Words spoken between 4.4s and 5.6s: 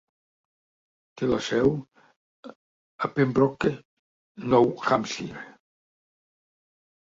Nou Hampshire.